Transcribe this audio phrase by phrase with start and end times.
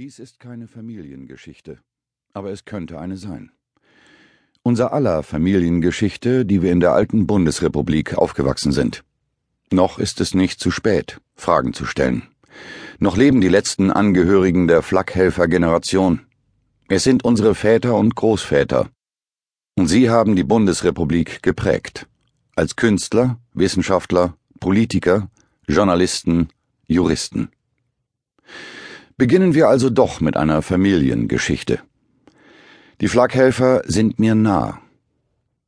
[0.00, 1.76] Dies ist keine Familiengeschichte,
[2.32, 3.52] aber es könnte eine sein.
[4.62, 9.04] Unser aller Familiengeschichte, die wir in der alten Bundesrepublik aufgewachsen sind.
[9.70, 12.22] Noch ist es nicht zu spät, Fragen zu stellen.
[12.98, 16.20] Noch leben die letzten Angehörigen der Flakhelfer-Generation.
[16.88, 18.88] Es sind unsere Väter und Großväter.
[19.76, 22.06] Und sie haben die Bundesrepublik geprägt.
[22.56, 25.30] Als Künstler, Wissenschaftler, Politiker,
[25.68, 26.48] Journalisten,
[26.86, 27.50] Juristen.
[29.20, 31.80] Beginnen wir also doch mit einer Familiengeschichte.
[33.02, 34.80] Die Flakhelfer sind mir nah.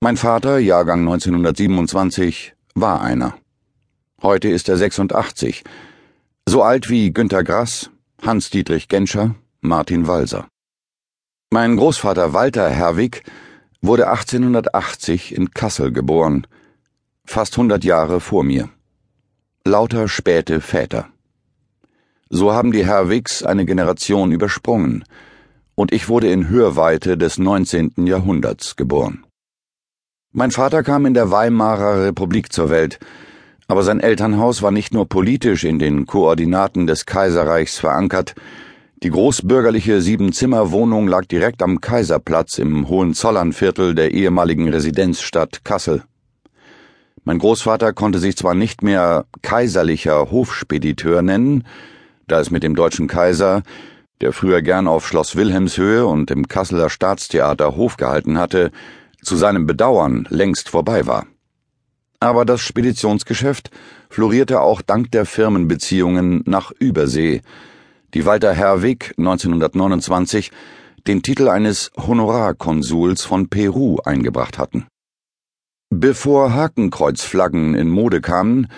[0.00, 3.34] Mein Vater, Jahrgang 1927, war einer.
[4.22, 5.64] Heute ist er 86,
[6.48, 7.90] so alt wie Günter Grass,
[8.22, 10.48] Hans-Dietrich Genscher, Martin Walser.
[11.50, 13.22] Mein Großvater Walter Herwig
[13.82, 16.46] wurde 1880 in Kassel geboren,
[17.26, 18.70] fast 100 Jahre vor mir.
[19.66, 21.10] Lauter späte Väter.
[22.34, 25.04] So haben die Herwigs eine Generation übersprungen,
[25.74, 28.06] und ich wurde in Hörweite des 19.
[28.06, 29.26] Jahrhunderts geboren.
[30.32, 32.98] Mein Vater kam in der Weimarer Republik zur Welt,
[33.68, 38.34] aber sein Elternhaus war nicht nur politisch in den Koordinaten des Kaiserreichs verankert,
[39.02, 46.02] die großbürgerliche Siebenzimmerwohnung lag direkt am Kaiserplatz im Hohenzollernviertel der ehemaligen Residenzstadt Kassel.
[47.24, 51.64] Mein Großvater konnte sich zwar nicht mehr kaiserlicher Hofspediteur nennen,
[52.32, 53.62] da es mit dem deutschen Kaiser,
[54.22, 58.70] der früher gern auf Schloss Wilhelmshöhe und im Kasseler Staatstheater Hof gehalten hatte,
[59.20, 61.26] zu seinem Bedauern längst vorbei war.
[62.20, 63.70] Aber das Speditionsgeschäft
[64.08, 67.42] florierte auch dank der Firmenbeziehungen nach Übersee,
[68.14, 70.52] die Walter Herwig 1929
[71.06, 74.86] den Titel eines Honorarkonsuls von Peru eingebracht hatten.
[75.90, 78.68] Bevor Hakenkreuzflaggen in Mode kamen,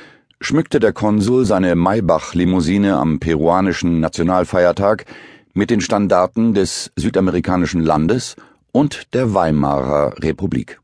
[0.44, 5.06] schmückte der Konsul seine Maybach-Limousine am peruanischen Nationalfeiertag
[5.54, 8.36] mit den Standarten des südamerikanischen Landes
[8.72, 10.80] und der Weimarer Republik.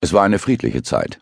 [0.00, 1.18] Es war eine friedliche Zeit.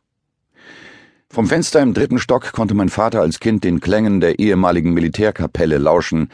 [1.28, 5.78] Vom Fenster im dritten Stock konnte mein Vater als Kind den Klängen der ehemaligen Militärkapelle
[5.78, 6.31] lauschen,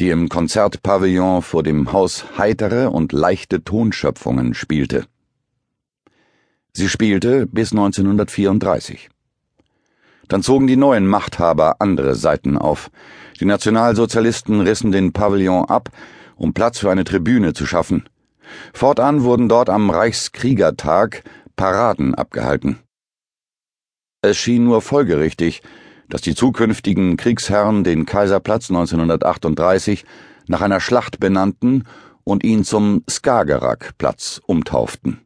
[0.00, 5.06] die im Konzertpavillon vor dem Haus heitere und leichte Tonschöpfungen spielte.
[6.72, 9.10] Sie spielte bis 1934.
[10.28, 12.90] Dann zogen die neuen Machthaber andere Seiten auf.
[13.40, 15.90] Die Nationalsozialisten rissen den Pavillon ab,
[16.36, 18.08] um Platz für eine Tribüne zu schaffen.
[18.72, 21.24] Fortan wurden dort am Reichskriegertag
[21.56, 22.78] Paraden abgehalten.
[24.22, 25.62] Es schien nur folgerichtig,
[26.08, 30.04] dass die zukünftigen Kriegsherren den Kaiserplatz 1938
[30.46, 31.84] nach einer Schlacht benannten
[32.24, 35.20] und ihn zum Skagerrakplatz umtauften.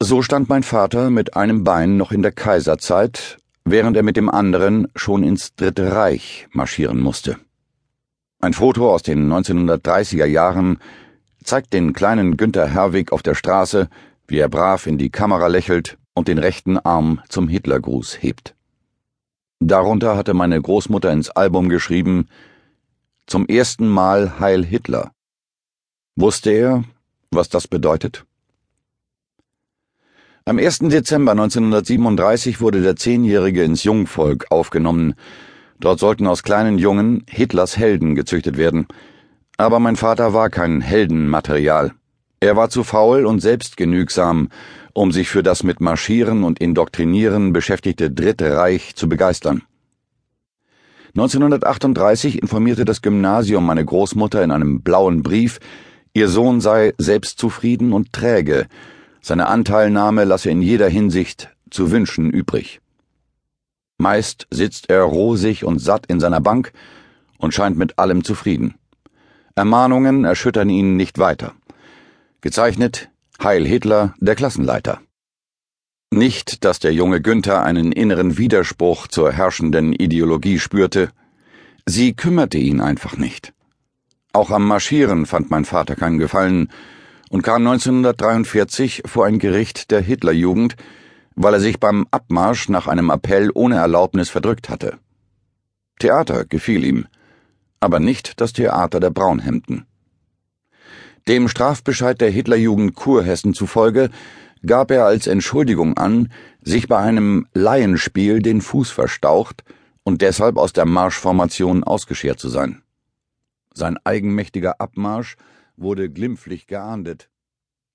[0.00, 4.30] So stand mein Vater mit einem Bein noch in der Kaiserzeit, während er mit dem
[4.30, 7.36] anderen schon ins Dritte Reich marschieren musste.
[8.40, 10.78] Ein Foto aus den 1930er Jahren
[11.42, 13.88] zeigt den kleinen Günther Herwig auf der Straße,
[14.28, 18.54] wie er brav in die Kamera lächelt und den rechten Arm zum Hitlergruß hebt.
[19.58, 22.28] Darunter hatte meine Großmutter ins Album geschrieben
[23.26, 25.10] Zum ersten Mal Heil Hitler.
[26.14, 26.84] Wusste er,
[27.32, 28.24] was das bedeutet?
[30.48, 30.78] Am 1.
[30.78, 35.14] Dezember 1937 wurde der Zehnjährige ins Jungvolk aufgenommen.
[35.80, 38.86] Dort sollten aus kleinen Jungen Hitlers Helden gezüchtet werden.
[39.56, 41.94] Aber mein Vater war kein Heldenmaterial.
[42.38, 44.50] Er war zu faul und selbstgenügsam,
[44.92, 49.62] um sich für das mit Marschieren und Indoktrinieren beschäftigte Dritte Reich zu begeistern.
[51.16, 55.58] 1938 informierte das Gymnasium meine Großmutter in einem blauen Brief,
[56.14, 58.68] ihr Sohn sei selbstzufrieden und träge,
[59.26, 62.80] seine Anteilnahme lasse in jeder Hinsicht zu wünschen übrig.
[63.98, 66.72] Meist sitzt er rosig und satt in seiner Bank
[67.38, 68.74] und scheint mit allem zufrieden.
[69.56, 71.54] Ermahnungen erschüttern ihn nicht weiter.
[72.40, 73.10] Gezeichnet
[73.42, 75.00] Heil Hitler, der Klassenleiter.
[76.12, 81.10] Nicht, dass der junge Günther einen inneren Widerspruch zur herrschenden Ideologie spürte,
[81.84, 83.54] sie kümmerte ihn einfach nicht.
[84.32, 86.68] Auch am Marschieren fand mein Vater keinen Gefallen
[87.30, 90.76] und kam 1943 vor ein Gericht der Hitlerjugend,
[91.34, 94.98] weil er sich beim Abmarsch nach einem Appell ohne Erlaubnis verdrückt hatte.
[95.98, 97.06] Theater gefiel ihm,
[97.80, 99.86] aber nicht das Theater der Braunhemden.
[101.28, 104.10] Dem Strafbescheid der Hitlerjugend Kurhessen zufolge
[104.64, 106.32] gab er als Entschuldigung an,
[106.62, 109.64] sich bei einem Laienspiel den Fuß verstaucht
[110.04, 112.82] und deshalb aus der Marschformation ausgeschert zu sein.
[113.74, 115.36] Sein eigenmächtiger Abmarsch
[115.76, 117.30] wurde glimpflich geahndet.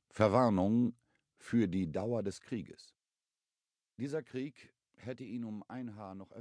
[0.10, 0.96] Verwarnung
[1.38, 2.94] für die Dauer des Krieges.
[3.98, 6.30] Dieser Krieg hätte ihn um ein Haar noch